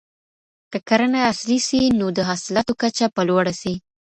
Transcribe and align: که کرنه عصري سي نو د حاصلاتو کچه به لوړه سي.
که 0.71 0.77
کرنه 0.87 1.19
عصري 1.31 1.57
سي 1.67 1.81
نو 1.99 2.07
د 2.17 2.19
حاصلاتو 2.29 2.73
کچه 2.81 3.05
به 3.13 3.21
لوړه 3.29 3.53
سي. 3.61 3.73